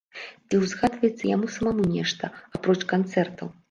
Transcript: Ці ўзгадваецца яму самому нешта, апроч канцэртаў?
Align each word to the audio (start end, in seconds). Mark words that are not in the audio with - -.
Ці 0.47 0.59
ўзгадваецца 0.63 1.23
яму 1.35 1.53
самому 1.59 1.83
нешта, 1.95 2.35
апроч 2.59 2.81
канцэртаў? 2.97 3.59